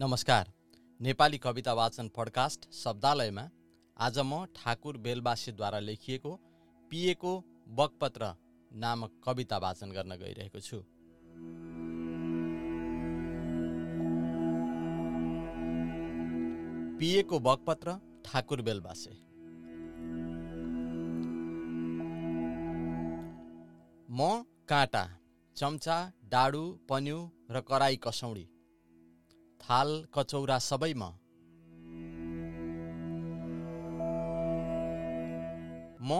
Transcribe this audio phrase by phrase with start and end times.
[0.00, 0.48] नमस्कार।
[1.00, 3.42] नेपाली कविता वाचन पडकास्ट शब्दालयमा
[3.96, 6.32] आज म ठाकुर बेलबासीद्वारा लेखिएको
[6.90, 7.32] पिएको
[7.78, 8.28] बकपत्र
[8.70, 10.80] नामक कविता वाचन गर्न गइरहेको छु।
[16.98, 19.14] पिएको बकपत्र ठाकुर बेलबासे
[24.10, 25.04] म काँटा
[25.56, 25.96] चम्चा
[26.28, 27.18] डाडु पन्यु
[27.50, 28.46] र कराई कसौडी
[29.68, 31.08] थाल कचौरा सबैमा।
[36.00, 36.10] म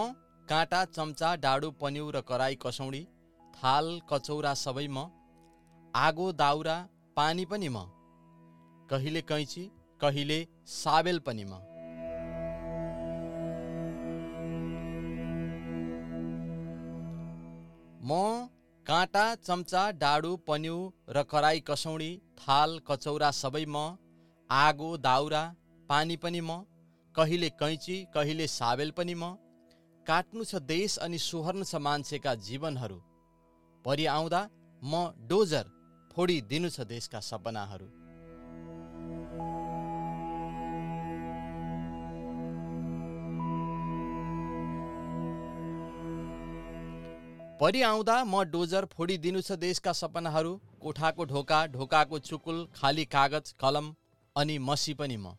[0.48, 3.02] काँटा चम्चा डाडु पन्यु र कराई कसौडी
[3.54, 5.04] थाल कचौरा सबैमा
[5.94, 6.76] आगो दाउरा
[7.16, 7.84] पानी पनि म
[8.88, 9.64] कहिले कैँची
[10.00, 10.38] कहिले
[10.72, 11.54] साबेल पनि म।
[18.02, 18.10] म
[18.86, 20.74] काँटा चम्चा डाडु पन्यु
[21.14, 23.80] र कराई कसौडी थाल कचौरा सबै म
[24.50, 25.40] आगो दाउरा
[25.88, 26.58] पानी पनि म
[27.14, 29.32] कहिले कैँची कहिले साबेल पनि म
[30.06, 32.98] काट्नु छ देश अनि सोहर्नु छ मान्छेका जीवनहरू।
[33.84, 34.42] परि आउँदा
[34.82, 35.66] म डोजर
[36.10, 37.88] फोडिदिनु छ देशका सपनाहरू।
[47.60, 53.86] परि आउँदा म डोजर फोडिदिनु छ देशका सपनाहरू कोठाको ढोका ढोकाको चुकुल खाली कागज कलम
[54.36, 55.32] अनि मसी पनि म।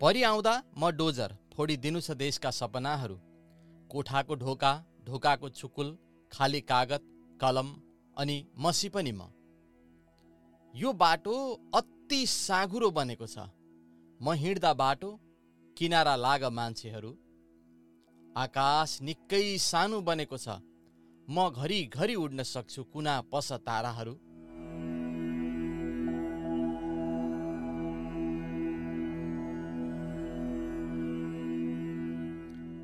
[0.00, 3.18] परि आउँदा म डोजर फोडिदिनु छ देशका सपनाहरू
[3.90, 4.72] कोठाको ढोका
[5.08, 5.92] ढोकाको चुकुल
[6.32, 7.04] खाली कागज
[7.40, 7.74] कलम
[8.16, 9.28] अनि मसी पनि म।
[10.74, 11.36] यो बाटो
[11.74, 13.46] अति साँघुरो बनेको छ।
[14.20, 15.14] म हिँड्दा बाटो
[15.76, 17.10] किनारा लाग मान्छेहरू।
[18.36, 20.48] आकाश निकै सानो बनेको छ।
[21.28, 24.14] म घरि घरि उड्न सक्छु कुना पस ताराहरू।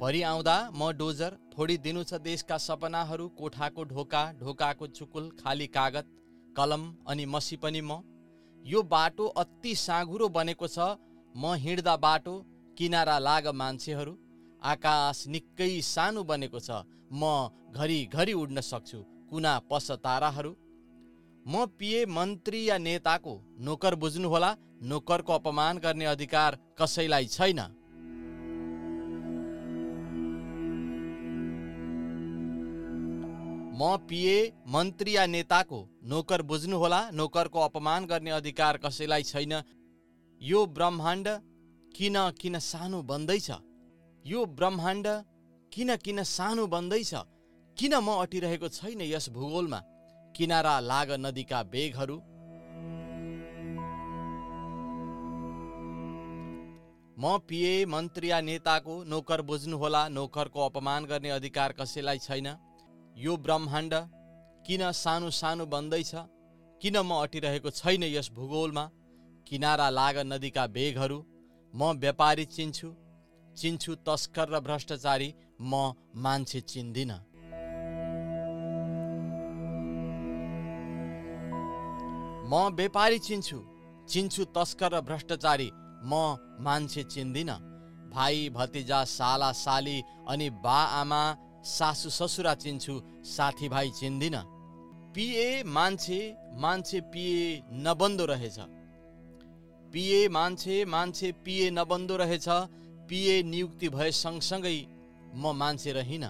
[0.01, 6.07] परि आउँदा म डोजर फोडिदिनु छ देशका सपनाहरू कोठाको ढोका ढोकाको चुकुल खाली कागज
[6.57, 8.03] कलम अनि मसी पनि म।
[8.65, 10.79] यो बाटो अति साँघुरो बनेको छ।
[11.35, 12.35] म हिँड्दा बाटो
[12.79, 14.15] किनारा लाग मान्छेहरू
[14.63, 16.71] आकाश निकै सानो बनेको छ।
[17.13, 17.23] म
[17.73, 18.99] घरि घरि उड्न सक्छु।
[19.31, 20.53] कुना पस ताराहरू?
[21.47, 24.51] म पिए मन्त्री या नेताको नोकर बुझ्नुहोला।
[24.83, 27.61] नोकरको अपमान गर्ने अधिकार कसैलाई छैन।
[33.73, 39.53] म पिए मन्त्री या नेताको नोकर बुझ्नुहोला। नोकरको अपमान गर्ने अधिकार कसैलाई छैन।
[40.41, 41.29] यो ब्रह्माण्ड
[41.97, 43.51] किन किन सानो बन्दैछ?
[44.27, 45.07] यो ब्रह्माण्ड
[45.73, 47.15] किन किन सानो बन्दैछ?
[47.79, 49.81] किन म अटिरहेको छैन यस भूगोलमा?
[50.37, 52.17] किनारा लाग नदीका बेगहरू।
[57.19, 62.49] म पिए मन्त्री या नेताको नोकर बुझ्नुहोला नोकरको अपमान गर्ने अधिकार कसैलाई छैन?
[63.17, 63.95] यो ब्रह्माण्ड
[64.67, 66.15] किन सानो सानो बन्दैछ?
[66.81, 68.91] किन म अटिरहेको छैन यस भूगोलमा?
[69.47, 71.32] किनारा लाग नदीका बेगहरू।
[71.75, 72.89] म व्यापारी चिन्छु।
[73.57, 75.29] चिन्छु तस्कर र भ्रष्टाचारी
[75.61, 77.13] म मान्छे चिन्दिन।
[82.51, 83.59] म व्यापारी चिन्छु।
[84.09, 85.69] चिन्छु तस्कर र भ्रष्टाचारी
[86.05, 87.51] म मान्छे चिन्दिन।
[88.13, 91.23] भाइ भतिजा साला साली अनि बा आमा
[91.65, 92.95] सासु ससुरा चिन्छु
[93.27, 94.37] साथीभाइ चिन्दिन।
[95.15, 96.21] पिए मान्छे
[96.61, 98.59] मान्छे पिए नबन्दो रहेछ।
[99.93, 102.49] पिए मान्छे मान्छे पिए नबन्दो रहेछ
[103.09, 104.77] पिए नियुक्ति भए सँगसँगै
[105.35, 106.25] म मान्छे रहिन।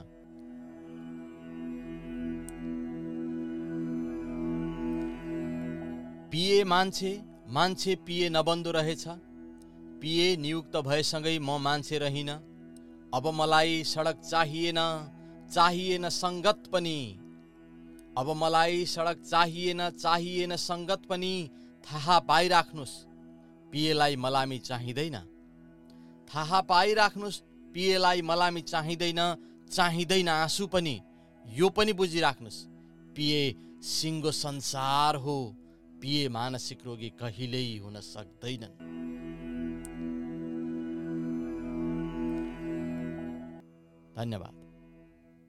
[6.33, 7.12] पिए मान्छे
[7.49, 9.05] मान्छे पिए नबन्दो रहेछ
[10.01, 12.31] पिए नियुक्त भएसँगै म मान्छे रहिन।
[13.15, 14.81] अब मलाई सडक चाहिएन
[15.53, 16.98] चाहिएन सङ्गत पनि।
[18.19, 21.34] अब मलाई सडक चाहिएन चाहिएन सङ्गत पनि
[21.84, 22.95] थाहा पाइराख्नुहोस्
[23.72, 25.16] पिएलाई मलामी चाहिँदैन।
[26.28, 27.42] थाहा पाइराख्नुहोस्
[27.74, 29.21] पिएलाई मलामी चाहिँदैन
[29.71, 31.01] चाहिँदैन आँसु पनि।
[31.45, 32.65] यो पनि बुझिराख्नुहोस्
[33.16, 33.41] पिए
[33.83, 35.36] सिङ्गो संसार हो
[36.01, 38.74] पिए मानसिक रोगी कहिल्यै हुन सक्दैनन्।
[44.16, 44.54] धन्यवाद।